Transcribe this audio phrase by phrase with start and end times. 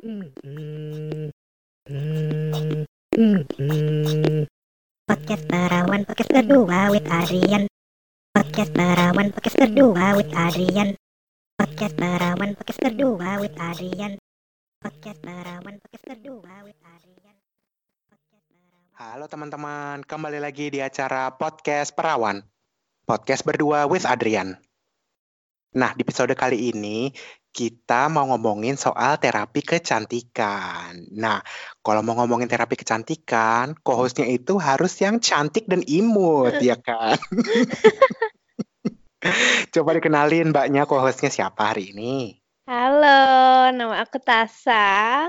[0.00, 1.36] Podcast
[5.44, 7.68] Perawan Podcast kedua with Adrian
[8.32, 10.96] Podcast Perawan Podcast kedua with Adrian
[11.60, 14.16] Podcast Perawan Podcast kedua with Adrian
[14.80, 17.36] Podcast Perawan Podcast kedua with Adrian
[18.96, 22.40] Halo teman-teman, kembali lagi di acara Podcast Perawan.
[23.04, 24.56] Podcast berdua with Adrian.
[25.76, 27.12] Nah, di episode kali ini
[27.50, 30.94] kita mau ngomongin soal terapi kecantikan.
[31.10, 31.42] Nah,
[31.82, 37.18] kalau mau ngomongin terapi kecantikan, co-hostnya itu harus yang cantik dan imut, ya kan?
[39.74, 42.38] Coba dikenalin mbaknya co-hostnya siapa hari ini?
[42.70, 43.18] Halo,
[43.74, 45.26] nama aku Tasa.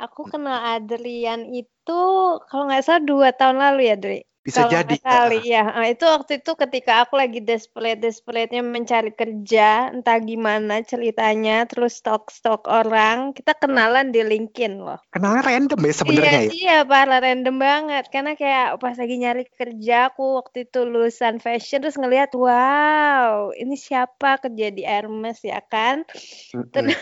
[0.00, 2.02] Aku kenal Adrian itu
[2.48, 4.20] kalau nggak salah dua tahun lalu ya, Dri.
[4.40, 4.96] Bisa Kalau jadi.
[4.96, 5.68] kali ya.
[5.84, 12.00] Eh, Itu waktu itu ketika aku lagi desperate desperate-nya mencari kerja, entah gimana ceritanya, terus
[12.00, 14.96] stok-stok orang, kita kenalan di LinkedIn loh.
[15.12, 16.52] Kenalnya random ya sebenarnya iya, ya.
[16.56, 18.04] iya, parah random banget.
[18.08, 23.76] Karena kayak pas lagi nyari kerja, aku waktu itu lulusan fashion terus ngelihat, wow, ini
[23.76, 26.08] siapa kerja di Hermes ya kan?
[26.56, 26.88] Mm-mm.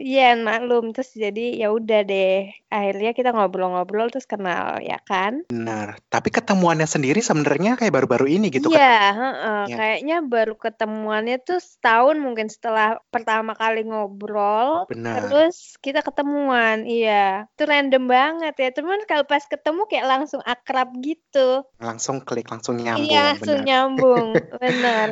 [0.00, 0.92] Iya, maklum.
[0.96, 2.48] Terus jadi ya udah deh.
[2.72, 5.44] Akhirnya kita ngobrol-ngobrol terus kenal ya kan?
[5.48, 6.00] Benar.
[6.08, 6.28] Tapi
[6.60, 8.76] ketemuannya sendiri sebenarnya kayak baru-baru ini gitu kan.
[8.76, 9.62] Iya, heeh.
[9.64, 9.76] Iya.
[9.80, 14.84] Kayaknya baru ketemuannya tuh setahun mungkin setelah pertama kali ngobrol.
[14.92, 15.32] Benar.
[15.32, 17.48] Terus kita ketemuan, iya.
[17.56, 18.68] Itu random banget ya.
[18.76, 21.64] Cuman kalau pas ketemu kayak langsung akrab gitu.
[21.80, 23.08] Langsung klik, langsung nyambung.
[23.08, 23.68] Iya, langsung benar.
[23.72, 24.28] nyambung.
[24.60, 25.08] Bener.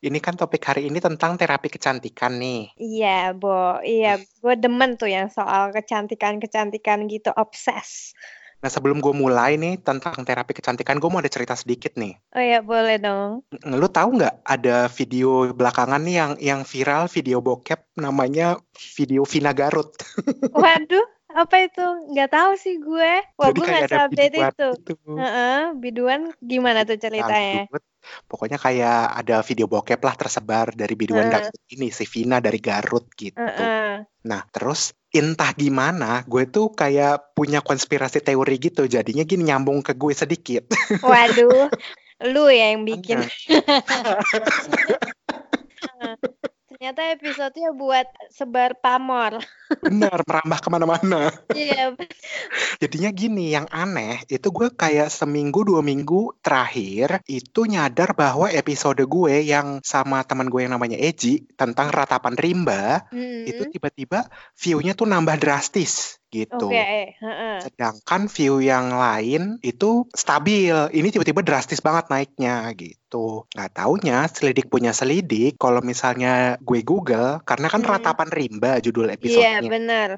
[0.00, 2.72] Ini kan topik hari ini tentang terapi kecantikan nih.
[2.80, 3.84] Iya, Bo.
[3.84, 8.16] Iya, gue demen tuh yang soal kecantikan-kecantikan gitu, obses.
[8.60, 12.12] Nah sebelum gue mulai nih tentang terapi kecantikan, gue mau ada cerita sedikit nih.
[12.36, 13.40] Oh ya, boleh dong.
[13.64, 18.60] Ng- Lu tahu nggak ada video belakangan nih yang yang viral video bokep namanya
[18.96, 19.96] video Vina Garut.
[20.52, 21.84] Waduh, apa itu?
[22.10, 23.12] Nggak tahu sih gue.
[23.38, 24.68] Wah, Jadi gue nggak update itu.
[24.86, 25.12] gitu.
[25.16, 27.66] Heeh, biduan gimana tuh ceritanya?
[27.66, 27.84] Dangdut.
[28.24, 33.12] Pokoknya kayak ada video bokep lah tersebar dari biduan dangdut ini si Vina dari Garut
[33.12, 33.36] gitu.
[33.36, 34.08] Heeh.
[34.24, 38.88] Nah, terus entah gimana, gue tuh kayak punya konspirasi teori gitu.
[38.88, 40.64] Jadinya gini nyambung ke gue sedikit.
[41.04, 41.68] Waduh,
[42.32, 43.28] lu ya yang bikin.
[46.80, 49.36] Ternyata episodenya buat sebar pamor.
[49.84, 51.28] Benar, merambah ke mana-mana.
[51.52, 51.92] Iya,
[52.80, 59.04] Jadinya gini, yang aneh itu gue kayak seminggu dua minggu terakhir itu nyadar bahwa episode
[59.04, 63.72] gue yang sama teman gue yang namanya Eji tentang ratapan rimba itu Mm-mm.
[63.76, 66.70] tiba-tiba view-nya tuh nambah drastis gitu.
[66.70, 67.58] Heeh.
[67.60, 70.72] Sedangkan view yang lain itu stabil.
[70.90, 73.44] Ini tiba-tiba drastis banget naiknya gitu.
[73.50, 75.58] Nggak taunya selidik punya selidik.
[75.58, 77.90] Kalau misalnya gue Google, karena kan Hmm.
[77.90, 79.68] ratapan rimba judul Iya, episodenya.
[79.68, 80.10] benar.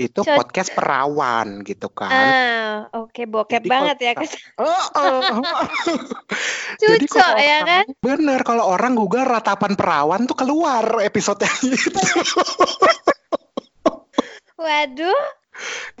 [0.00, 0.32] itu Cocok.
[0.32, 2.08] podcast perawan gitu kan.
[2.08, 4.12] Ah, oke, bokep Jadi banget ya.
[4.16, 5.20] kita- Oh, oh.
[6.80, 7.84] Jadi Cucok kalau ya orang- kan?
[8.00, 12.00] Bener, kalau orang Google ratapan perawan tuh keluar episode gitu.
[14.56, 15.20] Waduh.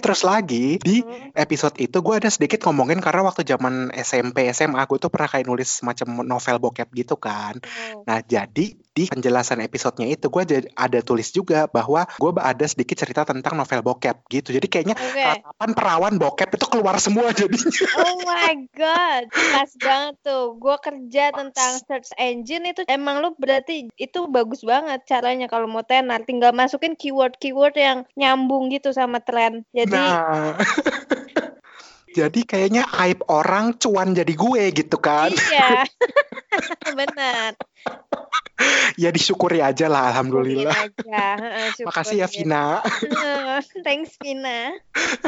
[0.00, 1.32] Terus lagi di Hmm.
[1.36, 5.46] episode itu gue ada sedikit ngomongin karena waktu zaman SMP SMA gue tuh pernah kayak
[5.46, 7.56] nulis semacam novel bokep gitu kan.
[7.94, 8.02] Oh.
[8.04, 13.22] Nah jadi di penjelasan episodenya itu gue ada tulis juga bahwa gue ada sedikit cerita
[13.22, 14.50] tentang novel bokep gitu.
[14.50, 17.70] Jadi kayaknya ratapan perawan bokep itu keluar semua jadinya.
[17.96, 20.56] Oh my god, pas banget tuh.
[20.60, 25.86] Gua kerja tentang search engine itu emang lu berarti itu bagus banget caranya kalau mau
[25.86, 26.22] tenar.
[26.26, 29.64] Tinggal masukin keyword-keyword yang nyambung gitu sama tren.
[29.72, 30.56] Jadi Nah,
[32.10, 35.30] jadi kayaknya aib orang cuan jadi gue gitu kan.
[35.30, 35.86] iya,
[36.98, 37.54] benar.
[39.00, 40.76] Ya disyukuri aja lah, Syukurin alhamdulillah.
[40.76, 41.24] aja.
[41.40, 42.28] Heeh, Makasih ya.
[42.28, 42.84] Vina.
[43.86, 44.76] Thanks Vina.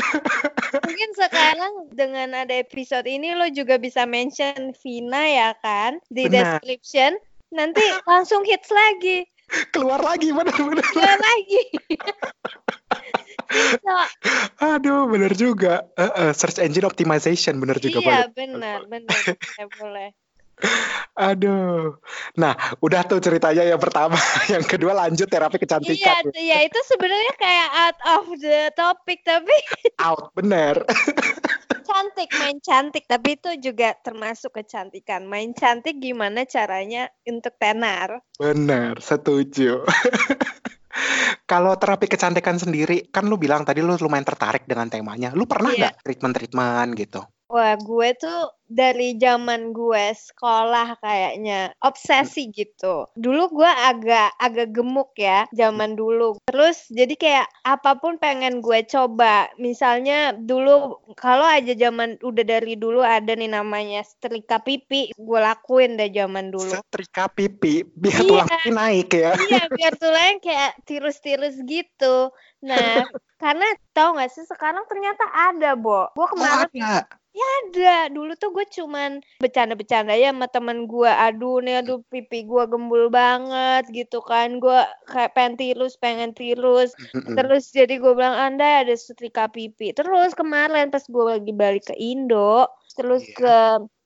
[0.84, 6.60] Mungkin sekarang dengan ada episode ini lo juga bisa mention Vina ya kan di Benar.
[6.60, 7.16] description.
[7.52, 9.24] Nanti langsung hits lagi.
[9.72, 10.84] Keluar lagi bener-bener.
[10.92, 11.62] Keluar lagi.
[13.52, 13.98] Bisa.
[14.58, 15.84] Aduh, bener juga.
[15.94, 18.26] Eh, eh, search engine optimization bener juga Iya, boleh.
[18.32, 19.12] benar, benar.
[19.12, 20.08] Boleh, boleh.
[21.18, 21.98] Aduh.
[22.38, 24.14] Nah, udah tuh ceritanya yang pertama.
[24.52, 26.22] Yang kedua lanjut terapi Iya, kecantikan.
[26.38, 29.52] iya itu sebenarnya kayak out of the topic tapi
[30.06, 30.86] Out, bener.
[31.82, 35.26] cantik, main cantik, tapi itu juga termasuk kecantikan.
[35.28, 38.22] Main cantik gimana caranya untuk tenar?
[38.38, 39.82] Bener, setuju.
[41.48, 45.32] Kalau terapi kecantikan sendiri, kan lu bilang tadi lu lumayan tertarik dengan temanya.
[45.32, 45.88] Lu pernah Iya.
[45.92, 47.20] nggak treatment-treatment gitu?
[47.52, 48.40] Wah, gue tuh
[48.72, 53.06] dari zaman gue sekolah kayaknya obsesi gitu.
[53.12, 56.40] Dulu gue agak agak gemuk ya zaman dulu.
[56.48, 59.52] Terus jadi kayak apa pun pengen gue coba.
[59.56, 65.94] Misalnya dulu kalau aja zaman udah dari dulu ada nih namanya setrika pipi, gue lakuin
[65.94, 66.72] deh zaman dulu.
[66.72, 68.28] Setrika pipi biar Iya.
[68.28, 69.32] tulang pipi naik ya.
[69.36, 72.30] Iya, biar tulangnya kayak tirus-tirus gitu.
[72.62, 73.04] Nah,
[73.42, 76.06] karena tau gak sih sekarang ternyata ada, Bo.
[76.14, 77.04] Gue Oh, kemarin ada.
[77.32, 77.96] ada.
[78.08, 81.08] Dulu tuh gue cuman bercanda-bercanda ya sama temen gue.
[81.08, 84.62] Aduh nih, aduh pipi gue gembul banget gitu kan.
[84.62, 84.78] Gue
[85.10, 86.94] kayak pengen tirus, pengen tirus.
[87.12, 89.90] Terus jadi gue bilang, anda ada setrika pipi.
[89.96, 93.36] Terus kemarin pas gue lagi balik ke Indo, terus Iya.
[93.36, 93.56] ke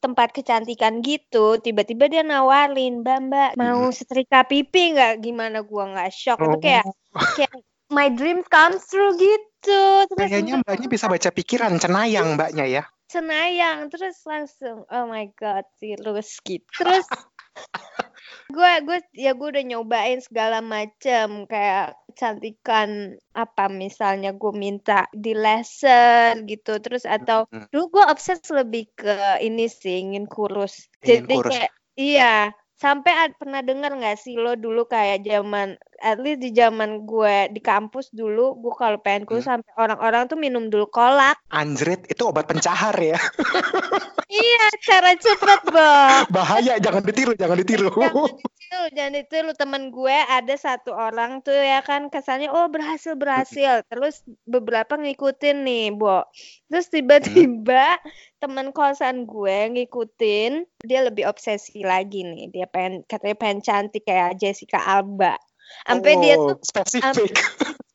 [0.01, 5.19] tempat kecantikan gitu, tiba-tiba dia nawarin, Mbak, Mbak, mau setrika pipi nggak?
[5.19, 6.39] Gimana gue nggak shock?
[6.39, 7.51] Itu kayak, Oh, kayak
[7.91, 9.83] my dream comes true gitu.
[10.07, 12.83] Terus kayaknya mbaknya bisa baca pikiran cenayang mbaknya ya.
[13.17, 17.09] Senayang terus langsung oh my god tirus gitu terus
[18.47, 25.37] gue gue ya gue udah nyobain segala macem kayak kecantikan apa misalnya gue minta di
[25.37, 26.81] laser gitu.
[26.81, 30.89] Terus atau dulu gue obses lebih ke ini sih ingin kurus.
[31.05, 31.53] Ingin jadi kurus.
[31.53, 31.71] kayak
[32.01, 32.37] iya
[32.77, 35.69] sampai ad- pernah dengar nggak sih lo dulu kayak zaman
[36.01, 39.61] at least di zaman gue di kampus dulu gue kalau pengen kurus Hmm.
[39.61, 43.17] sampai orang-orang tuh minum dulu kolak Anjrit itu obat pencahar ya.
[44.27, 45.91] Iya, cara cepet, Bo.
[46.35, 47.89] Bahaya jangan ditiru, jangan ditiru.
[47.95, 48.27] Jangan
[48.67, 49.51] ditiru, jangan ditiru.
[49.55, 53.87] Temen gue ada satu orang tuh ya kan kesannya oh berhasil berhasil.
[53.87, 56.27] Terus beberapa ngikutin nih, Bo.
[56.67, 58.03] Terus tiba-tiba
[58.43, 62.51] temen kosan gue ngikutin, dia lebih obsesi lagi nih.
[62.51, 65.39] Dia pengen katanya pengen cantik kayak Jessica Alba.
[65.87, 67.39] Sampai dia Oh, tuh spesifik.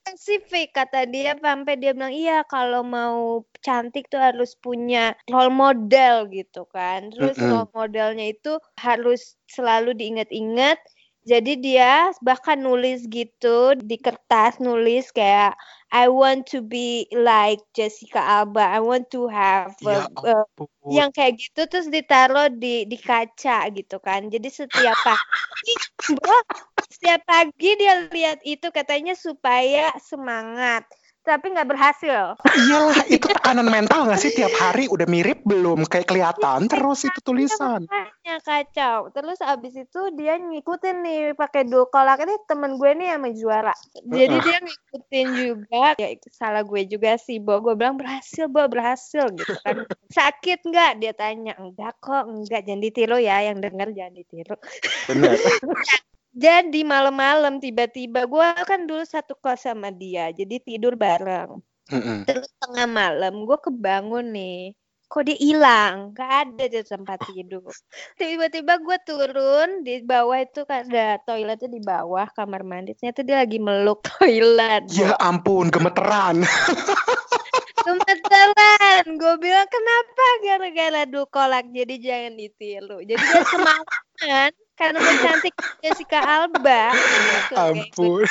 [0.01, 6.25] Spesifik kata dia sampai dia bilang iya kalau mau cantik tuh harus punya role model
[6.33, 7.53] gitu kan terus Mm-mm.
[7.53, 10.81] role modelnya itu harus selalu diingat-ingat
[11.21, 11.91] jadi dia
[12.25, 15.53] bahkan nulis gitu di kertas nulis kayak
[15.93, 20.65] I want to be like Jessica Alba I want to have Ya ampun.
[20.89, 25.73] yang kayak gitu terus ditaruh di di kaca gitu kan jadi setiap pagi
[27.01, 30.85] setiap pagi dia lihat itu katanya supaya semangat.
[31.25, 32.37] Tapi nggak berhasil.
[32.37, 34.33] Iyalah, itu tekanan mental nggak sih?
[34.37, 37.89] Tiap hari udah mirip belum kayak kelihatan terus itu tulisan.
[37.89, 39.09] makanya kacau.
[39.13, 43.73] Terus abis itu dia ngikutin nih pakai dual kolak ini temen gue nih yang juara.
[44.01, 44.45] Jadi Heeh.
[44.45, 45.85] dia ngikutin juga.
[45.97, 47.57] Ya salah gue juga sih bo.
[47.65, 49.85] Gue bilang berhasil bo berhasil gitu kan.
[50.17, 51.01] Sakit nggak?
[51.01, 51.53] Dia tanya.
[51.57, 52.61] Enggak kok enggak.
[52.65, 54.57] Jangan ditiru ya yang denger jangan ditiru.
[56.31, 61.59] jadi malam-malam tiba-tiba gue kan dulu satu kos sama dia jadi tidur bareng.
[62.23, 64.71] Terus tengah malam gue kebangun nih.
[65.11, 66.15] Kok dia hilang?
[66.15, 67.67] Gak ada di tempat tidur.
[68.15, 72.95] Tiba-tiba gue turun di bawah itu kan ada toiletnya di bawah kamar mandi.
[72.95, 74.87] Ternyata dia lagi meluk toilet.
[74.87, 76.47] Ya ampun, gemeteran.
[77.81, 79.03] Gemeteran.
[79.17, 80.25] Gue bilang kenapa?
[80.45, 81.65] Gara-gara du kolak.
[81.73, 82.97] Jadi jangan ditiru.
[83.01, 86.93] Jadi dia semangat karena cantik Jessica Alba.
[86.93, 88.25] Gitu, kayak ampun.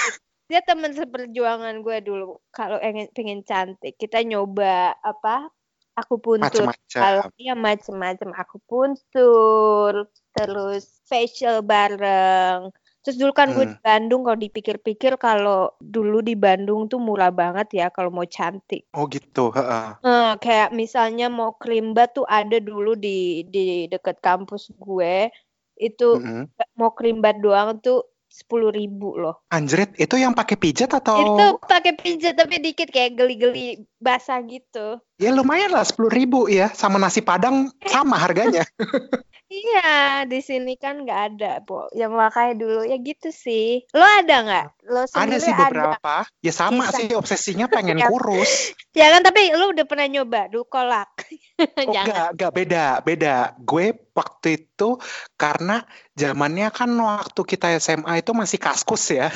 [0.50, 5.46] dia teman seperjuangan gue dulu kalau pengen pengen cantik kita nyoba apa
[5.94, 7.38] aku puntur kalau Macam-macam.
[7.38, 12.74] iya macem-macem aku puntur terus facial bareng
[13.10, 13.74] terus dulu kan gue Hmm.
[13.74, 18.86] di Bandung kalau dipikir-pikir kalau dulu di Bandung tuh murah banget ya kalau mau cantik
[18.94, 19.98] Oh gitu, heeh.
[20.00, 25.28] Eh, kayak misalnya mau krim bat tuh ada dulu di di dekat kampus gue
[25.76, 26.48] itu Mm-mm.
[26.78, 31.44] mau krim bat doang tuh sepuluh ribu loh Anjrit, itu yang pakai pijat atau Itu
[31.66, 34.98] pakai pijat tapi dikit kayak geli-geli basah gitu.
[35.20, 38.64] ya lumayan lah sepuluh ribu ya sama nasi padang sama harganya.
[39.50, 41.90] Iya, di sini kan nggak ada, Bo.
[41.90, 43.82] Yang makanya dulu ya gitu sih.
[43.90, 44.66] Lo ada nggak?
[44.86, 45.66] Lo Ada sendiri sih ada?
[45.66, 46.14] beberapa.
[46.38, 46.94] Ya sama Bisa.
[47.02, 48.06] sih obsesinya pengen Ya.
[48.06, 48.78] kurus.
[48.94, 51.10] Ya kan, tapi lo udah pernah nyoba dulu kolak.
[51.58, 52.06] Oh, Jangan.
[52.06, 53.34] enggak, enggak beda, beda.
[53.58, 55.02] Gue waktu itu
[55.34, 55.82] karena
[56.14, 59.34] zamannya kan waktu kita SMA itu masih kaskus ya.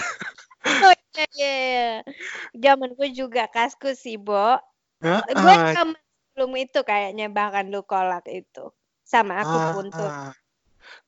[0.64, 0.94] Oh
[1.36, 1.82] iya, iya.
[2.64, 4.34] Zaman gue juga kaskus sih, Bo.
[5.42, 5.76] Gue Heeh.
[5.76, 5.94] sama
[6.32, 8.60] sebelum itu kayaknya bahkan lu kolak itu.
[9.12, 10.10] Sama aku Ah, puntur.
[10.10, 10.32] ah.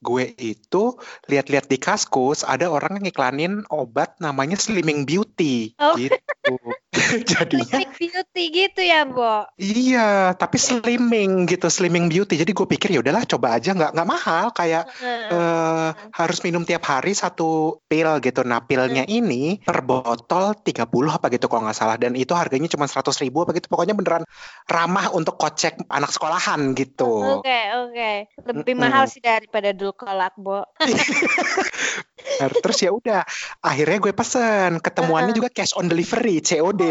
[0.06, 0.94] Gue itu
[1.26, 5.98] lihat-lihat di Kaskus ada orang yang iklanin obat namanya Slimming Beauty Oh.
[5.98, 6.22] gitu.
[7.30, 9.44] Jadinya Slimming beauty gitu ya, Bo.
[9.58, 12.38] iya, tapi slimming gitu, Slimming Beauty.
[12.38, 16.86] Jadi gue pikir ya udahlah coba aja nggak nggak mahal kayak eh harus minum tiap
[16.86, 18.46] hari satu pil gitu.
[18.46, 22.86] Nah, pilnya ini per botol 30 apa gitu kalau nggak salah dan itu harganya cuma
[22.86, 23.66] 100 ribu apa gitu.
[23.68, 24.24] Pokoknya beneran
[24.66, 27.42] ramah untuk kocek anak sekolahan gitu.
[27.42, 28.10] Oke, oke.
[28.46, 28.82] Lebih Mm-mm.
[28.82, 30.62] mahal sih daripada dulu kolak, Bo.
[32.36, 33.22] Nah, terus ya udah,
[33.64, 34.82] akhirnya gue pesen.
[34.82, 36.82] Ketemuannya juga cash on delivery, COD.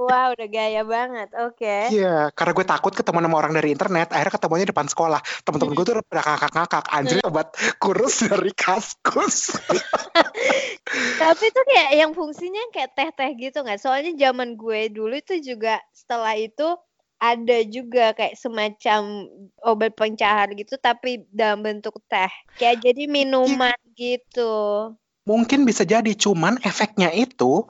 [0.00, 1.28] Wah, udah gaya banget.
[1.38, 1.92] Oke.
[1.92, 5.20] Iya, karena gue takut ketemu sama orang dari internet, akhirnya ketemunya depan sekolah.
[5.46, 9.54] Temen-temen gue tuh udah ngakak-ngakak, anjir obat kurus dari kaskus.
[11.22, 13.78] Tapi itu kayak yang fungsinya kayak teh-teh gitu nggak?
[13.78, 16.74] Soalnya zaman gue dulu itu juga setelah itu
[17.22, 19.30] ada juga kayak semacam
[19.62, 22.32] obat pencahar gitu tapi dalam bentuk teh.
[22.58, 24.90] Kayak jadi minuman gitu.
[25.22, 27.62] Mungkin bisa jadi, cuman efeknya itu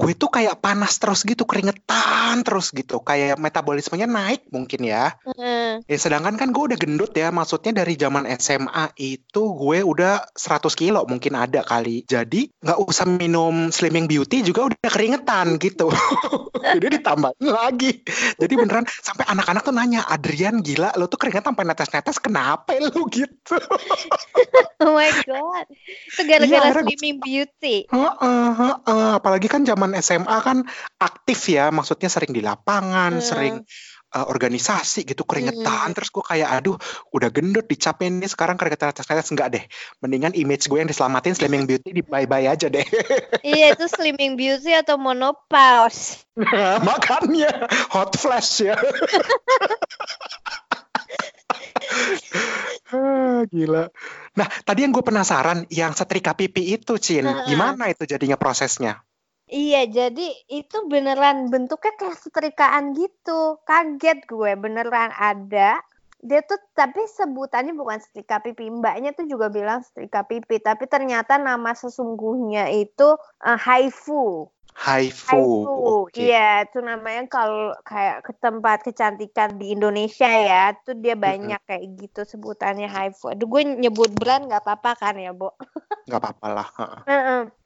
[0.00, 5.12] gue tuh kayak panas terus gitu, keringetan terus gitu, kayak metabolismenya naik mungkin ya.
[5.28, 5.84] Heeh.
[5.84, 10.72] Ya, sedangkan kan gue udah gendut ya, maksudnya dari zaman SMA itu gue udah 100
[10.72, 12.08] kilo mungkin ada kali.
[12.08, 15.92] Jadi nggak usah minum Slimming Beauty juga udah keringetan gitu.
[16.80, 18.00] Jadi ditambahin lagi.
[18.40, 23.04] Jadi beneran sampai anak-anak tuh nanya, Adrian gila lo tuh keringetan sampai netes-netes, kenapa lo
[23.12, 23.60] gitu?
[24.80, 25.66] Oh my god.
[26.08, 27.84] Itu gara-gara gue- slimming beauty.
[27.90, 29.10] Heeh, heeh.
[29.20, 30.62] Apalagi kan zaman SMA kan
[30.98, 33.24] aktif ya, maksudnya sering di lapangan, Hmm.
[33.24, 33.54] sering
[34.14, 35.94] uh, organisasi gitu keringetan.
[35.94, 36.76] Terus gue kayak aduh
[37.14, 39.64] udah gendut dicapin nih sekarang keringetan atas atas enggak deh.
[40.02, 42.86] Mendingan image gue yang diselamatin Slimming Beauty di bye bye aja deh.
[43.40, 46.28] Iya itu slimming beauty atau monopause.
[46.88, 48.76] Makanya hot flash ya.
[52.90, 53.86] Ah, Gila.
[54.34, 58.98] Nah, tadi yang gue penasaran, yang setrika pipi itu, Cin, gimana itu jadinya prosesnya?
[59.50, 63.58] Iya, jadi itu beneran bentuknya kayak setrikaan gitu.
[63.66, 65.82] Kaget gue, beneran ada.
[66.22, 68.70] Dia tuh tapi sebutannya bukan setrika pipi.
[68.70, 73.08] Mbaknya tuh juga bilang setrika pipi, tapi ternyata nama sesungguhnya itu
[73.42, 74.46] eh, haifu.
[74.74, 75.30] Haifu.
[75.30, 76.06] Haifu.
[76.06, 76.30] Oke.
[76.30, 81.84] Iya, itu namanya kalau kayak ke tempat kecantikan di Indonesia ya, tuh dia banyak kayak
[81.98, 83.32] gitu sebutannya haifu.
[83.32, 85.54] Aduh, gue nyebut brand nggak apa-apa kan ya, Bo?
[86.08, 86.68] Nggak apa-apa lah.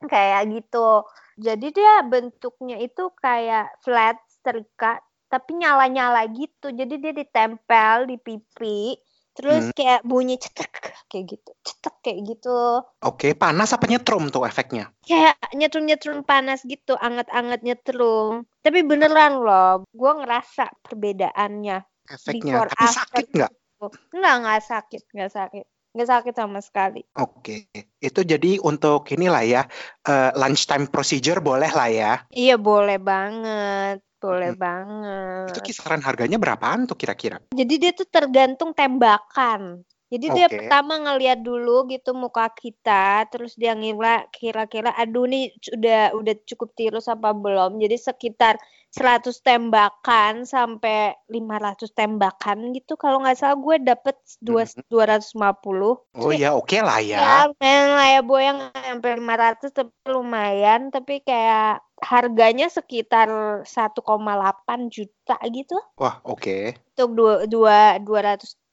[0.05, 1.07] kayak gitu.
[1.41, 5.01] Jadi dia bentuknya itu kayak flat setrika
[5.35, 6.71] tapi nyala-nyala gitu.
[6.71, 8.95] Jadi dia ditempel di pipi,
[9.35, 9.77] terus Hmm.
[9.77, 10.71] kayak bunyi cetek
[11.11, 11.51] kayak gitu.
[11.67, 12.59] Cetek kayak gitu.
[13.05, 14.95] Oke, panas apa nyetrum tuh efeknya?
[15.05, 18.49] Kayak nyetrum-nyetrum panas gitu, anget-anget nyetrum.
[18.65, 21.85] Tapi beneran loh, gua ngerasa perbedaannya.
[22.09, 22.65] Efeknya.
[22.65, 23.51] Before, Tapi sakit nggak?
[23.53, 23.87] gitu.
[24.17, 25.65] Enggak, enggak sakit, enggak sakit.
[25.95, 27.01] Enggak sakit sama sekali.
[27.15, 27.71] Oke.
[28.03, 29.63] Itu jadi untuk inilah ya,
[30.05, 32.13] eh, lunchtime procedure boleh lah ya.
[32.33, 34.01] Iya, boleh banget.
[34.25, 34.63] Boleh Hmm.
[34.65, 35.49] banget.
[35.53, 37.37] Itu kisaran harganya berapaan tuh kira-kira?
[37.53, 39.85] Jadi dia tuh tergantung tembakan.
[40.15, 40.63] Jadi dia Oke.
[40.63, 46.71] pertama ngeliat dulu gitu muka kita, terus dia ngira kira-kira aduh nih udah udah cukup
[46.79, 47.83] tirus apa belum.
[47.83, 48.55] Jadi sekitar
[48.95, 52.95] 100 tembakan sampai 500 tembakan gitu.
[52.95, 54.87] Kalau nggak salah gue dapet dua Mhm.
[54.87, 56.07] 250.
[56.15, 57.51] Oh ya, oke lah Ya, ya.
[57.51, 63.27] lumayan lah ya Bu yang sampai 500 tapi lumayan tapi kayak harganya sekitar
[63.67, 66.79] 1,8 juta gitu Wah, oke.
[66.95, 67.99] untuk dua, dua,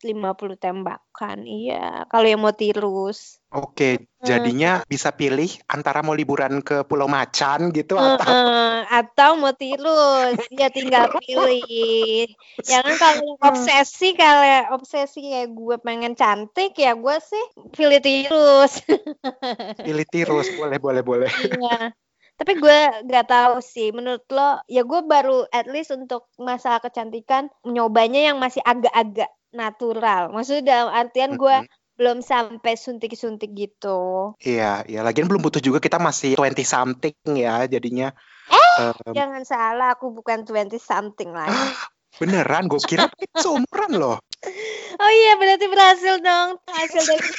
[0.02, 1.46] 250 tembakan.
[1.46, 3.38] Iya, kalau yang mau tirus.
[3.52, 4.26] Oke, Hmm.
[4.26, 10.40] jadinya bisa pilih antara mau liburan ke Pulau Macan gitu atau Heeh, atau mau tirus,
[10.50, 12.26] ya tinggal pilih.
[12.64, 14.46] Ya kan kalau yang obsesi kalau
[14.78, 18.82] obsesi kayak gue pengen cantik ya gue sih pilih tirus.
[19.88, 20.48] pilih tirus.
[20.56, 21.30] Boleh, boleh, boleh.
[21.30, 21.92] Iya.
[22.40, 23.94] Tapi gue nggak tahu sih.
[23.94, 30.32] Menurut lo, ya gue baru at least untuk masalah kecantikan nyobanya yang masih agak-agak natural.
[30.32, 31.70] Maksudnya dalam artian gue Mhm.
[32.00, 34.34] belum sampai suntik-suntik gitu.
[34.42, 35.06] Iya, iya.
[35.06, 38.10] Lagian belum butuh juga kita masih 20 something ya, jadinya.
[38.50, 41.52] Eh, em, Jangan salah, aku bukan 20 something lagi.
[42.20, 44.18] beneran, gue kira seumuran loh.
[45.02, 46.58] Oh iya, berarti berhasil dong.
[46.68, 47.22] Hasil dari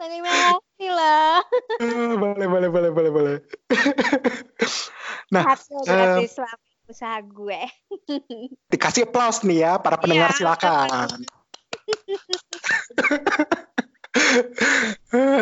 [0.00, 0.90] Terima kasih.
[1.80, 3.36] Eh, boleh, boleh, boleh, boleh, boleh.
[5.30, 7.60] Nah, Hasil dari selama usaha gue.
[8.74, 10.36] dikasih applause nih ya, para pendengar Iya.
[10.36, 11.08] silakan.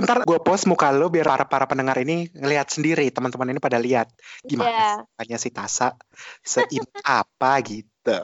[0.04, 3.80] Ntar gue post muka lo biar para para pendengar ini ngelihat sendiri, teman-teman ini pada
[3.80, 4.12] lihat
[4.44, 4.48] Iya.
[4.48, 5.88] gimana sih mukanya si Tasa
[6.44, 6.92] seimut
[7.24, 8.18] apa gitu.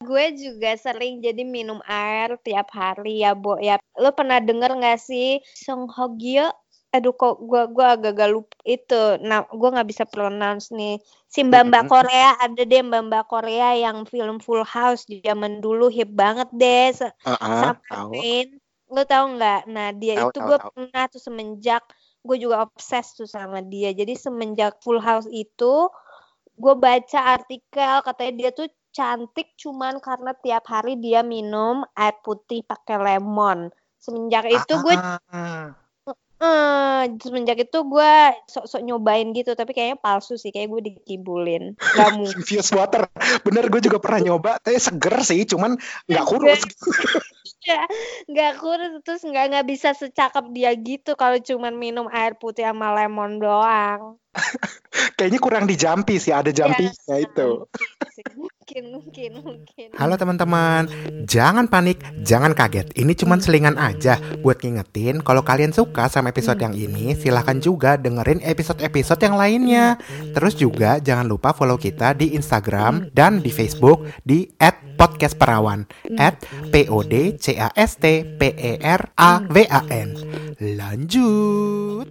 [0.00, 3.56] Gue juga sering jadi minum air tiap hari ya, Bo.
[3.60, 6.48] Ya, lo pernah denger nggak sih Song Hogyo?
[6.94, 9.18] Aduh kok gua gua agak-agak lupa itu.
[9.26, 11.02] Nah, gua nggak bisa pronounce nih.
[11.26, 11.90] Si Mbak-mbak Mhm.
[11.90, 16.94] Korea ada deh Mbak-mbak Korea yang film Full House di zaman dulu hip banget deh
[16.94, 18.14] sama tahu.
[18.14, 18.48] Rain.
[18.94, 19.66] Lo tau nggak?
[19.66, 21.82] Nah, dia Tahu, itu gue pernah tuh semenjak
[22.22, 23.90] gue juga obses tuh sama dia.
[23.90, 25.90] Jadi semenjak Full House itu
[26.54, 32.62] gue baca artikel katanya dia tuh cantik cuman karena tiap hari dia minum air putih
[32.62, 33.74] pakai lemon.
[33.98, 35.74] Semenjak itu gue Ah,
[36.44, 38.12] eh semenjak itu gue
[38.52, 41.72] sok-sok nyobain gitu tapi kayaknya palsu sih kayak gue dikibulin.
[41.96, 42.36] Mungkin.
[42.36, 43.08] infused water.
[43.40, 44.60] Bener, gue juga pernah nyoba.
[44.60, 46.62] Tapi seger sih, cuman nggak kurus.
[48.28, 52.92] nggak kurus terus nggak nggak bisa secakep dia gitu kalau cuman minum air putih sama
[52.92, 54.20] lemon doang.
[55.16, 57.64] Kayaknya kurang dijampi sih, ada jampinya itu.
[58.64, 59.88] Mungkin mungkin mungkin.
[59.92, 60.88] Halo teman-teman,
[61.28, 62.96] jangan panik, jangan kaget.
[62.96, 68.00] Ini cuman selingan aja buat ngingetin kalau kalian suka sama episode yang ini, silahkan juga
[68.00, 70.00] dengerin episode-episode yang lainnya.
[70.32, 74.48] Terus juga jangan lupa follow kita di Instagram dan di Facebook di
[74.96, 75.84] @podcastperawan
[76.72, 80.08] p o d c a s t p e r a w a n.
[80.56, 82.08] Lanjut.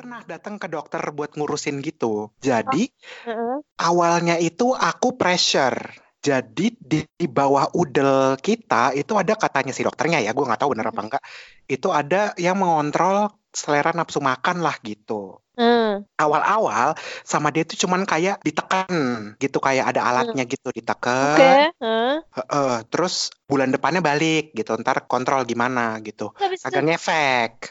[0.00, 2.32] Pernah datang ke dokter buat ngurusin gitu.
[2.40, 2.88] Jadi
[3.28, 3.60] Heeh.
[3.84, 5.76] awalnya itu aku pressure.
[6.24, 10.72] Jadi di, di bawah udel kita itu ada katanya si dokternya ya, gue nggak tahu
[10.72, 11.22] bener apa enggak.
[11.68, 15.36] Itu ada yang mengontrol selera nafsu makan lah gitu.
[15.60, 16.08] Hmm.
[16.16, 20.80] Awal-awal sama dia tuh cuman kayak ditekan gitu, kayak ada alatnya gitu Oke.
[20.80, 21.68] ditekan.
[21.76, 22.14] Heeh.
[22.30, 26.32] Heeh, terus bulan depannya balik gitu, ntar kontrol gimana gitu.
[26.40, 27.52] Habis itu Agak ngefek.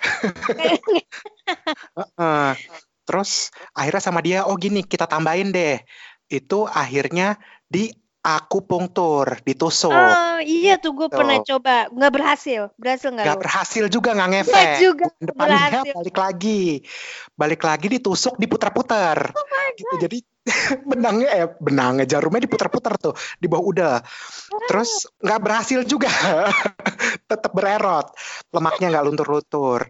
[1.97, 2.49] Heeh.
[3.09, 5.81] Terus akhirnya sama dia, oh gini kita tambahin deh.
[6.29, 7.89] Itu akhirnya di
[8.19, 9.95] akupunktur, ditusuk.
[9.95, 13.41] Oh iya tuh gue pernah coba nggak berhasil berhasil nggak Gak lo?
[13.41, 14.69] berhasil juga nggak Nggak ngefek.
[14.79, 15.93] juga Depannya berhasil.
[15.95, 16.63] balik lagi.
[17.33, 19.31] Balik lagi ditusuk, diputar-putar.
[19.79, 19.95] gitu.
[20.03, 20.17] Jadi
[20.89, 23.95] benangnya eh benangnya jarumnya diputar-putar tuh di bawah udah.
[24.67, 26.11] Terus nggak berhasil juga.
[27.29, 28.11] Tetap bererot.
[28.51, 29.87] Lemaknya nggak luntur-luntur.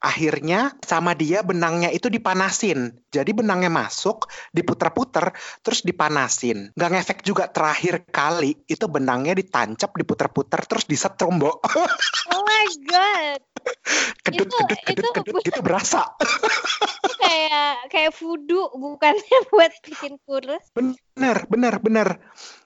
[0.00, 2.96] Akhirnya sama dia benangnya itu dipanasin.
[3.12, 6.72] Jadi benangnya masuk, diputar-putar, terus dipanasin.
[6.72, 11.60] Nggak ngefek juga terakhir kali itu benangnya ditancap, diputar-putar, terus disetrum, Bo.
[12.32, 13.40] Oh my god,
[14.24, 16.02] Kedut, Itu- kedut, kedut, itu kedut, gitu berasa.
[17.04, 20.64] itu kayak kayak voodoo bukannya buat bikin kurus.
[20.72, 22.08] Bener, bener, bener.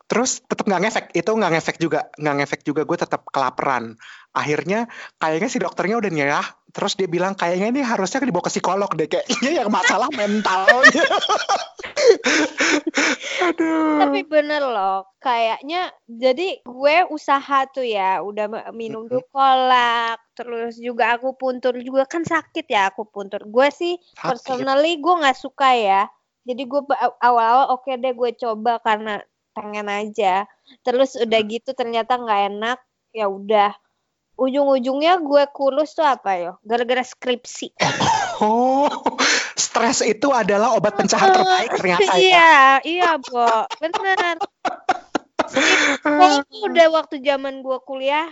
[0.05, 2.85] Terus tetap nggak ngefek, itu nggak ngefek juga, nggak ngefek juga.
[2.85, 3.97] Gue tetap kelaparan.
[4.37, 6.47] Akhirnya kayaknya si dokternya udah nyerah.
[6.75, 9.07] Terus dia bilang kayaknya ini harusnya dibawa ke psikolog deh.
[9.07, 11.07] Kayaknya yang masalah mentalnya.
[13.47, 14.03] Aduh.
[14.03, 21.39] Tapi bener loh, kayaknya jadi gue usaha tuh ya, udah minum dukolak, terus juga aku
[21.39, 23.47] puntur juga kan sakit ya aku puntur.
[23.47, 24.27] Gue sih Sakit.
[24.27, 26.03] personally gue nggak suka ya.
[26.43, 26.81] Jadi gue
[27.23, 29.23] awal-awal oke deh gue coba karena
[29.55, 30.45] pengen aja.
[30.83, 32.79] Terus udah gitu ternyata nggak enak,
[33.15, 33.73] ya udah.
[34.35, 36.53] Ujung-ujungnya gue kurus tuh apa ya?
[36.67, 37.75] Gara-gara skripsi.
[38.43, 38.91] Oh,
[39.55, 42.19] stres itu adalah obat pencahar terbaik ternyata ya.
[42.19, 43.47] Iya, iya, Bo.
[43.79, 44.37] Bener.
[45.55, 48.27] Skripsi udah waktu zaman gua kuliah,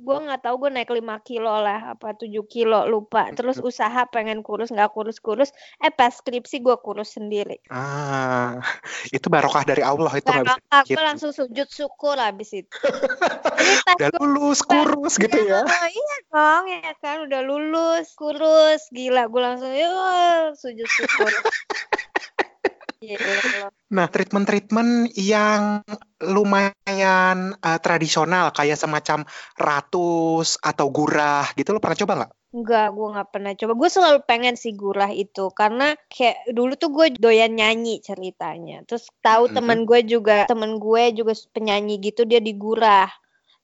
[0.00, 3.30] gua nggak tahu gue naik 5 kilo lah, apa 7 kilo lupa.
[3.34, 7.62] Terus usaha pengen kurus nggak kurus-kurus, eh pas skripsi gua kurus sendiri.
[7.70, 8.58] Ah,
[9.16, 12.78] itu barokah dari Allah itu Barokah, gue langsung sujud syukur habis itu.
[13.94, 15.62] Udah gua lulus, kurus gitu ya.
[15.62, 19.30] Iya, iya dong, ya kan udah lulus, kurus, gila.
[19.30, 19.90] Gue langsung ya
[20.56, 21.32] sujud syukur.
[23.04, 23.68] Gila.
[23.96, 24.90] Nah, treatment-treatment
[25.32, 25.62] yang
[26.34, 27.36] lumayan
[27.68, 29.18] eh, tradisional kayak semacam
[29.68, 32.32] ratus atau gurah gitu lo pernah coba nggak?
[32.54, 33.72] Enggak, gue nggak pernah coba.
[33.80, 38.86] Gue selalu pengen si gurah itu karena kayak dulu tuh gue doyan nyanyi ceritanya.
[38.86, 39.54] Terus tahu Mhm.
[39.58, 43.10] temen gue juga, temen gue juga penyanyi gitu dia di gurah.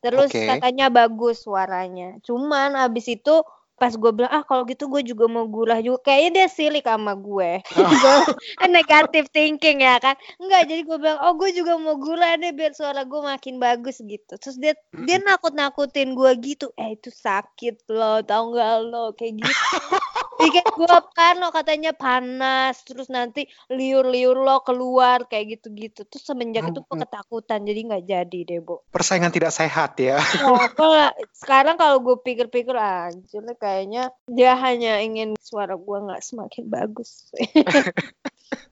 [0.03, 0.43] Terus Oke.
[0.43, 2.19] katanya bagus suaranya.
[2.27, 3.35] Cuman abis itu
[3.81, 6.13] pas gue bilang ah kalau gitu gue juga mau gurah juga.
[6.13, 7.65] Kayaknya dia silik sama gue.
[8.05, 8.29] Gua-
[8.69, 10.15] negatif thinking ya kan?
[10.37, 14.05] Enggak jadi gue bilang oh gue juga mau gurah deh biar suara gue makin bagus
[14.05, 14.37] gitu.
[14.37, 14.77] Terus dia
[15.09, 19.51] dia nakut nakutin gue gitu eh itu sakit loh tau nggak lo kayak gitu
[20.41, 26.65] bikin gue kan lo katanya panas terus nanti liur-liur lo keluar kayak gitu-gitu terus semenjak
[26.67, 26.99] itu Hmm.
[26.99, 30.17] ketakutan jadi nggak jadi deh bu Persaingan tidak sehat ya.
[30.41, 36.23] Nah, kalau- sekarang kalau gue pikir-pikir anjir nih kayaknya dia hanya ingin suara gue nggak
[36.23, 37.29] semakin bagus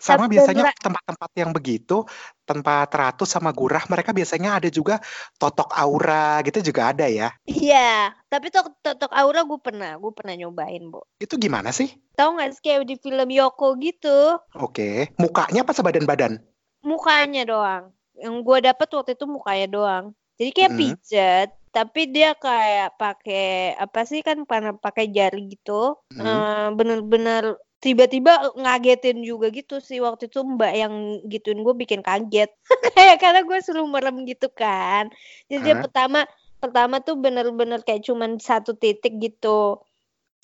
[0.00, 2.02] Sama Tapi biasanya tempat-tempat yang begitu,
[2.44, 4.98] tempat ratu sama gurah, mereka biasanya ada juga
[5.38, 7.30] totok aura gitu juga ada ya.
[7.46, 11.02] Iya, tapi tok totok aura gue pernah, gue pernah nyobain, Bu.
[11.20, 11.90] Itu gimana sih?
[12.16, 16.42] Tahu nggak sih kayak di film Yoko gitu, Oke, mukanya apa sebadan-badan?
[16.80, 17.84] mukanya doang.
[18.16, 20.04] Yang gue dapet waktu itu mukanya doang.
[20.40, 20.78] Jadi kayak Mm.
[20.80, 26.00] pijet, tapi dia kayak pakai apa sih kan pernah pakai jari gitu.
[26.16, 26.24] Mm.
[26.24, 27.44] Eh, bener-bener
[27.84, 30.94] tiba-tiba ngagetin juga gitu sih waktu itu mbak yang
[31.32, 32.50] gituin gue bikin kaget.
[32.96, 35.04] Kayak karena gue suruh merem gitu kan.
[35.52, 35.82] Jadi Hah?
[35.82, 36.18] pertama
[36.62, 39.80] pertama tuh bener-bener kayak cuman satu titik gitu.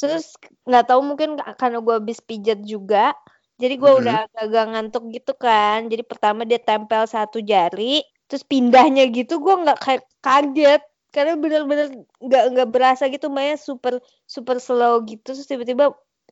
[0.01, 0.37] Terus
[0.68, 3.16] nggak tahu mungkin karena gue habis pijat juga
[3.57, 4.01] jadi gue Mhm.
[4.05, 5.88] udah agak ngantuk gitu kan.
[5.92, 10.83] Jadi pertama dia tempel satu jari terus pindahnya gitu gue nggak kayak kaget.
[11.14, 11.87] Karena bener-bener
[12.20, 13.94] nggak nggak berasa gitu mbaknya super
[14.29, 15.33] super slow gitu.
[15.33, 15.85] Terus tiba-tiba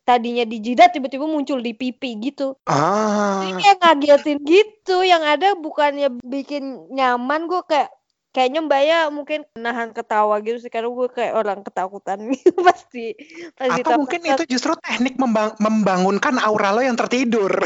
[0.05, 2.61] tadinya di jidat tiba-tiba muncul di pipi gitu.
[2.69, 7.91] Ah, jadi kayak ngagetin gitu yang ada bukannya bikin nyaman gue kayak
[8.35, 13.15] kayaknya mbaknya mungkin nahan ketawa gitu sih karena gue kayak orang ketakutan gitu pasti
[13.55, 17.51] pasti atau mungkin itu justru teknik membang- membangunkan aura lo yang tertidur.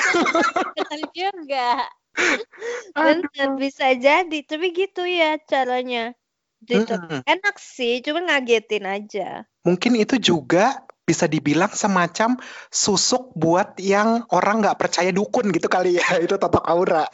[1.18, 1.86] Juga
[2.94, 4.38] bener bisa jadi.
[4.46, 6.14] Tapi gitu ya caranya.
[6.58, 6.90] Gitu.
[6.90, 7.22] Mm-mm.
[7.22, 9.46] enak sih cuma ngagetin aja.
[9.62, 12.36] Mungkin itu juga bisa dibilang semacam
[12.68, 17.08] susuk buat yang orang nggak percaya dukun gitu kali ya itu totok aura.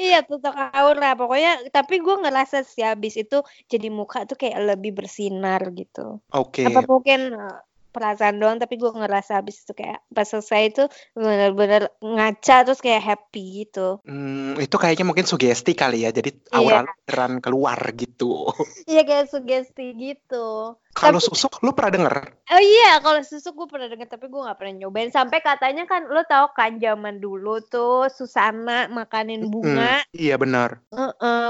[0.00, 4.96] Iya tutup aura pokoknya tapi gue ngerasa sih habis itu jadi muka tuh kayak lebih
[4.96, 6.64] bersinar gitu Oke.
[6.64, 7.58] apa mungkin eh,
[7.90, 13.02] perasaan doang tapi gue ngerasa habis itu kayak pas selesai itu bener-bener ngaca terus kayak
[13.02, 16.10] happy gitu Hmm, itu kayaknya mungkin sugesti kali ya.
[16.14, 16.56] Jadi Iya.
[16.56, 18.48] aura beneran keluar gitu.
[18.90, 22.14] iya kayak sugesti gitu Kalau susuk lu pernah denger?
[22.50, 26.10] oh iya kalau susuk gue pernah denger tapi gue nggak pernah nyobain sampai katanya kan
[26.10, 30.82] lo tau kan zaman dulu tuh Susana makanin bunga Hmm, iya benar.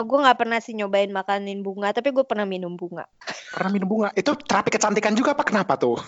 [0.04, 3.08] gue nggak pernah sih nyobain makanin bunga tapi gue pernah minum bunga
[3.50, 4.08] Pernah minum bunga.
[4.14, 5.98] Itu terapi kecantikan juga apa kenapa tuh?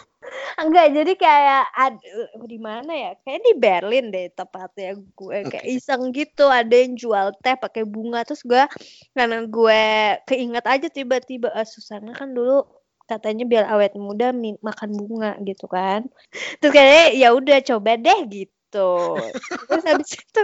[0.55, 1.95] Enggak, jadi kayak ad,
[2.47, 3.11] di mana ya?
[3.25, 5.75] Kayak di Berlin deh tepatnya gue kayak Oke.
[5.75, 8.63] iseng gitu ada yang jual teh pakai bunga terus gue
[9.17, 9.83] karena gue
[10.31, 12.63] keinget aja tiba-tiba ah, Susana kan dulu
[13.13, 14.33] katanya biar awet muda
[14.65, 16.09] makan bunga gitu kan.
[16.59, 19.21] Terus kayaknya ya udah coba deh gitu.
[19.69, 20.43] Terus habis itu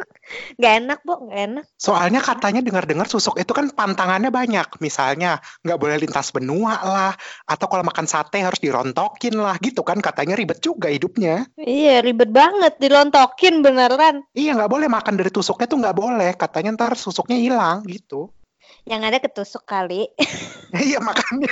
[0.61, 1.65] nggak enak, Bu, nggak enak.
[1.81, 4.69] Soalnya katanya dengar-dengar susuk itu kan pantangannya banyak.
[4.85, 7.13] Misalnya nggak boleh lintas benua lah,
[7.49, 9.99] atau kalau makan sate harus dirontokin lah gitu kan.
[10.05, 11.49] Katanya ribet juga hidupnya.
[11.57, 14.29] Iya, ribet banget dilontokin beneran.
[14.37, 16.31] Iya nggak boleh makan dari tusuknya tuh nggak boleh.
[16.37, 18.29] Katanya ntar susuknya hilang gitu.
[18.89, 20.09] Yang ada ketusuk kali.
[20.69, 21.49] Iya makanya.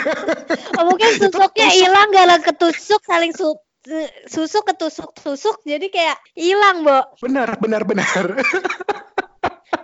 [0.76, 3.56] Oh, mungkin susuknya hilang gara ketusuk saling su
[4.28, 7.00] susuk ketusuk tusuk jadi kayak hilang, Bo.
[7.24, 8.36] Benar, benar, benar.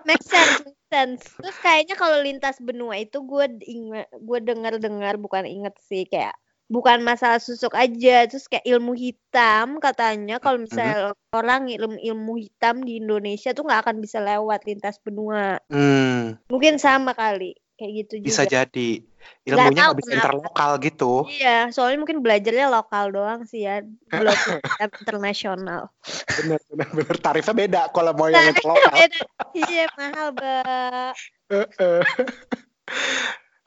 [0.05, 1.23] Make sense, make sense.
[1.39, 6.35] Terus kayaknya kalau lintas benua itu gue ingat gue dengar-dengar bukan inget sih kayak
[6.73, 12.81] bukan masalah susuk aja terus kayak ilmu hitam katanya kalau misalnya orang ilmu ilmu hitam
[12.81, 18.15] di Indonesia tuh nggak akan bisa lewat lintas benua Hmm, mungkin sama kali kayak gitu
[18.23, 18.91] juga bisa jadi.
[19.43, 21.13] Ilmunya nggak bisa interlokal gitu.
[21.31, 24.35] Iya, soalnya mungkin belajarnya lokal doang sih ya, belum
[25.03, 25.91] internasional.
[26.39, 27.17] Benar, benar, benar.
[27.19, 28.95] Tarifnya beda kalau mau yang interlokal.
[28.95, 29.21] Beda.
[29.55, 31.15] Iya, mahal, Mbak.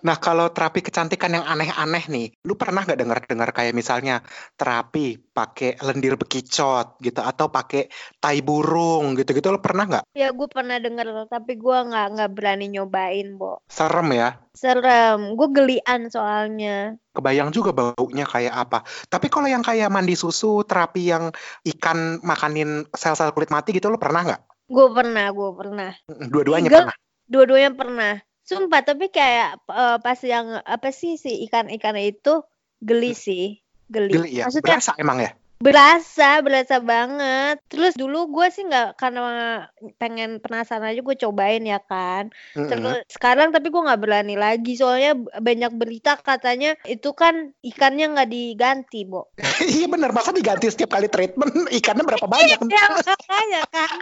[0.03, 4.19] Nah, kalau terapi kecantikan yang aneh-aneh nih, lu pernah nggak dengar-dengar kayak misalnya
[4.59, 7.87] terapi pakai lendir bekicot gitu atau pakai
[8.19, 10.03] tai burung gitu-gitu lu pernah nggak?
[10.11, 13.63] Ya, gue pernah denger, tapi gue nggak nggak berani nyobain, Bo.
[13.71, 14.35] Serem ya.
[14.51, 16.99] Serem, gue gelian soalnya.
[17.15, 18.83] Kebayang juga baunya kayak apa.
[19.07, 21.31] Tapi kalau yang kayak mandi susu, terapi yang
[21.63, 24.41] ikan makanin sel-sel kulit mati gitu lu pernah nggak?
[24.67, 25.91] Gue pernah, gue pernah.
[26.09, 26.95] Dua-duanya pernah.
[27.25, 28.13] Dua-duanya pernah.
[28.45, 32.45] Sumpah, tapi kayak eh, pas yang apa sih si ikan-ikan itu
[32.77, 33.57] geli sih,
[33.89, 34.13] geli.
[34.13, 34.45] Geli ya.
[34.45, 35.31] Maksudnya Berasa emang ya?
[35.55, 37.63] Berasa, berasa banget.
[37.71, 42.27] Terus dulu gue sih nggak karena pengen penasaran aja gue cobain ya kan.
[42.59, 42.69] Mm-mm.
[42.69, 48.29] Terus sekarang tapi gue nggak berani lagi soalnya banyak berita katanya itu kan ikannya nggak
[48.29, 49.31] diganti, Bo.
[49.79, 52.59] iya bener, masa diganti setiap kali treatment ikannya berapa banyak?
[52.67, 53.95] Ya makanya kan.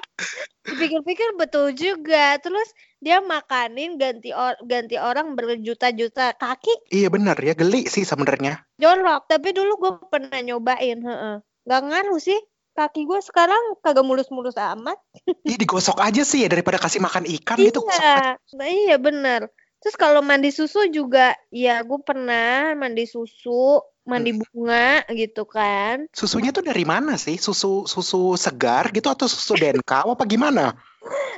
[0.65, 2.41] Dipikir-pikir betul juga.
[2.41, 2.65] Terus
[3.03, 8.63] dia makanin ganti or- ganti orang berjuta-juta kaki Iya bener ya, geli sih sebenarnya.
[8.79, 9.27] jorok.
[9.27, 11.35] Tapi dulu gue pernah nyobain, heeh.
[11.67, 12.39] Gak ngaruh sih.
[12.73, 14.97] Kaki gue sekarang kagak mulus-mulus amat.
[15.51, 17.85] Ih digosok aja sih ya daripada kasih makan ikan gitu.
[17.85, 19.51] Iya, nah, iya bener.
[19.77, 23.83] Terus kalau mandi susu juga, ya gue pernah mandi susu.
[24.03, 26.11] mandi bunga gitu kan.
[26.11, 27.39] Susunya tuh dari mana sih?
[27.39, 30.75] Susu susu segar gitu atau susu denka apa gimana?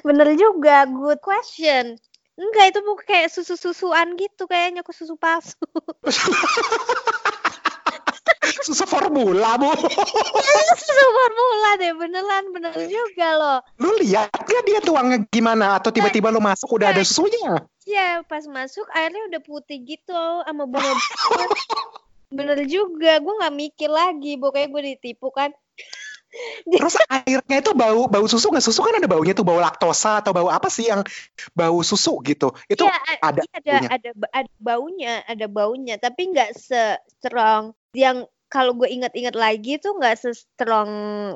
[0.04, 1.96] Bener juga, good question.
[2.36, 5.56] Enggak, itu bukan kayak susu-susuan gitu kayaknya aku susu palsu.
[8.68, 9.72] susu formula, Bu.
[10.76, 13.60] susu formula deh, beneran bener juga loh.
[13.80, 17.64] Lu lihat gak dia tuangnya gimana atau tiba-tiba lu masuk udah ada susunya?
[17.88, 20.92] Iya, pas masuk airnya udah putih gitu sama bunga
[22.36, 25.56] Bener juga, gue nggak mikir lagi, pokoknya gue ditipu kan.
[26.68, 28.64] Terus airnya itu bau bau susu nggak?
[28.64, 31.02] Susu kan ada baunya tuh bau laktosa atau bau apa sih yang
[31.56, 32.52] bau susu gitu?
[32.68, 38.28] Itu Iya, ada iya, ada, ada ada baunya, ada baunya, tapi nggak se strong yang
[38.46, 40.90] kalau gue ingat-ingat lagi tuh nggak se-strong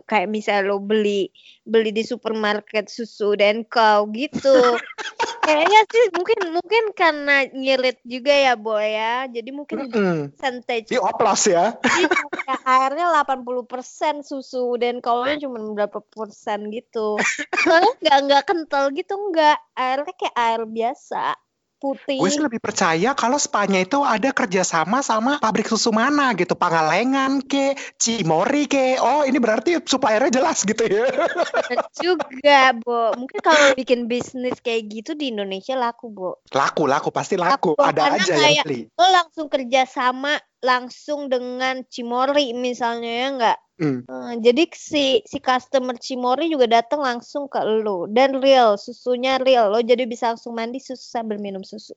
[0.05, 1.33] kayak misalnya lo beli
[1.65, 4.55] beli di supermarket susu dan kau gitu.
[5.49, 9.25] Kayaknya sih mungkin mungkin karena ngirit juga ya boy ya.
[9.25, 10.17] Jadi mungkin Mm-mm.
[10.37, 11.73] percentage Di oplos ya.
[11.81, 17.17] Iya, airnya 80% susu dan kalornya cuma berapa persen gitu.
[17.65, 19.57] Soalnya nggak nggak kental gitu nggak.
[19.73, 21.33] Airnya kayak air biasa
[21.79, 22.19] putih.
[22.19, 27.39] Gue sih lebih percaya kalau Spanya itu ada kerjasama sama pabrik susu mana gitu, Pangalengan
[27.41, 28.99] ke, Cimori ke.
[28.99, 31.07] Oh ini berarti suppliernya jelas gitu ya.
[31.07, 33.15] Bener juga, Bo.
[33.15, 36.43] Mungkin kalau bikin bisnis kayak gitu di Indonesia laku, Bo.
[36.51, 37.73] Laku, laku pasti laku.
[37.79, 38.81] Laku, Ada karena aja yang beli.
[38.99, 43.59] Lo langsung kerja sama langsung dengan Cimori misalnya ya nggak?
[43.79, 43.99] Hmm.
[44.03, 49.71] Eh, jadi si si customer Cimori juga datang langsung ke lo dan real susunya real
[49.71, 51.95] lo jadi bisa langsung mandi susu sambil minum susu.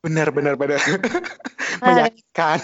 [0.00, 0.80] Bener, bener, bener.
[0.80, 2.58] Ah, Meyakinkan.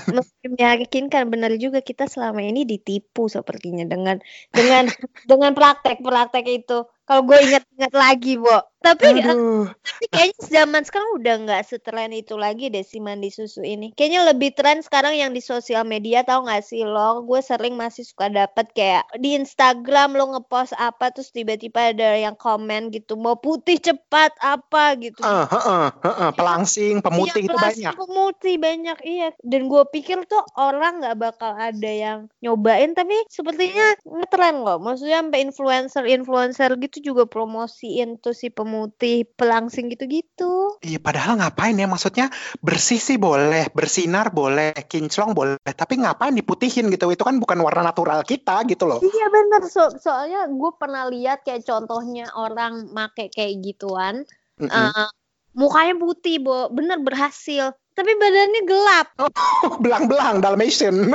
[0.56, 4.16] meyakinkan benar juga kita selama ini ditipu sepertinya dengan
[4.48, 4.88] dengan
[5.30, 6.88] dengan praktek-praktek itu.
[7.06, 8.58] Kalau gue ingat-ingat lagi, Bo.
[8.86, 9.66] Tapi Aduh.
[9.82, 13.90] tapi kayaknya zaman sekarang udah nggak setren itu lagi deh si mandi susu ini.
[13.98, 17.26] Kayaknya lebih tren sekarang yang di sosial media tahu nggak sih lo?
[17.26, 22.38] Gue sering masih suka dapat kayak di Instagram lo ngepost apa terus tiba-tiba ada yang
[22.38, 25.18] komen gitu mau putih cepat apa gitu.
[25.18, 27.94] Eh, heeh, heeh, pelangsing, pemutih Iya, itu plastik banyak.
[27.98, 29.28] Pemutih banyak iya.
[29.42, 34.78] Dan gue pikir tuh orang nggak bakal ada yang nyobain tapi sepertinya ngetren loh.
[34.78, 40.80] Maksudnya sampai influencer-influencer gitu juga promosiin tuh si pemutih pelangsing gitu-gitu.
[40.80, 41.88] Iya, padahal ngapain ya?
[41.88, 42.32] Maksudnya
[42.62, 47.08] bersih sih boleh, bersinar boleh, kinclong boleh, tapi ngapain diputihin gitu?
[47.12, 49.00] Itu kan bukan warna natural kita gitu loh.
[49.02, 54.24] Iya bener so soalnya gue pernah lihat kayak contohnya orang make kayak gituan
[54.60, 54.70] Mm-mm.
[54.70, 55.08] eh,
[55.56, 59.08] mukanya putih bo bener berhasil tapi badannya gelap
[59.82, 61.10] Belang-belang Dalmatian.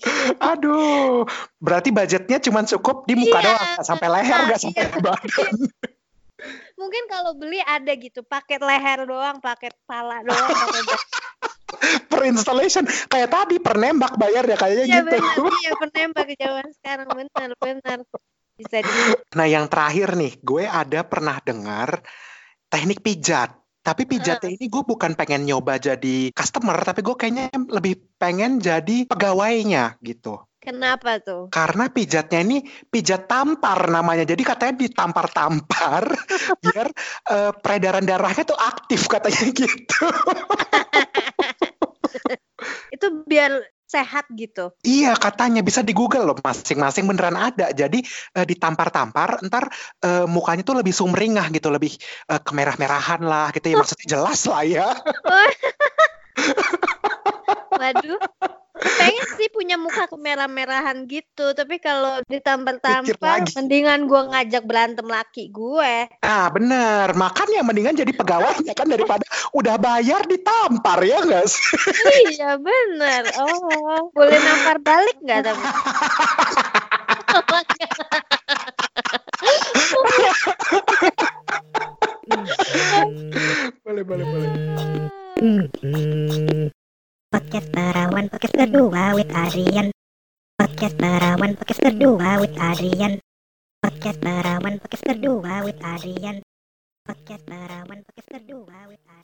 [0.52, 1.28] Aduh,
[1.60, 4.98] berarti budgetnya cuma cukup di muka Iya, doang, nggak sampai leher, nggak sampai iya.
[5.00, 5.54] badan.
[6.80, 10.84] mungkin kalau beli ada gitu paket leher doang paket pala doang paket
[12.10, 15.44] Per installation, kayak tadi per nembak bayar ya kayaknya Iya gitu.
[15.46, 17.98] benar, iya penembak zaman sekarang benar benar
[18.58, 18.90] bisa di
[19.38, 22.02] Nah, yang terakhir nih, gue ada pernah dengar
[22.68, 23.59] teknik pijat.
[23.80, 29.08] Tapi pijatnya ini gue bukan pengen nyoba jadi customer, tapi gue kayaknya lebih pengen jadi
[29.08, 30.44] pegawainya gitu.
[30.60, 31.48] kenapa tuh?
[31.48, 32.60] Karena pijatnya ini
[32.92, 34.28] pijat tampar namanya.
[34.28, 36.04] Jadi katanya ditampar-tampar
[36.64, 36.92] biar
[37.32, 40.04] eh, peredaran darahnya tuh aktif katanya gitu.
[42.94, 44.70] Itu biar sehat gitu.
[44.86, 47.74] Iya katanya bisa di Google loh masing-masing beneran ada.
[47.74, 48.06] Jadi
[48.38, 49.66] eh, ditampar-tampar ntar
[50.06, 51.90] eh, mukanya tuh lebih sumringah gitu, lebih
[52.30, 54.88] eh, kemerah-merahan lah gitu ya maksudnya jelas lah ya.
[57.74, 58.18] Waduh.
[58.80, 66.08] Pengen sih punya muka kemerah-merahan gitu, tapi kalau ditampar-tampar mendingan gue ngajak berantem laki gue.
[66.24, 71.76] Ah bener, makanya mendingan jadi pegawainya kan daripada udah bayar ditampar ya nggak sih?
[72.32, 73.28] iya bener.
[73.36, 75.64] Oh, boleh nampar balik nggak tapi?
[83.84, 84.50] Boleh boleh boleh.
[87.30, 89.94] Podcast Perawan Podcast kedua with Adrian.
[90.58, 93.22] Podcast Perawan Podcast kedua with Adrian.
[93.78, 96.42] Podcast Perawan Podcast kedua with Adrian.
[97.06, 99.19] Podcast Perawan Podcast kedua with Adrian